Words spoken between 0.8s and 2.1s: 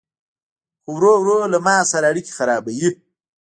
خو ورو ورو له ما سره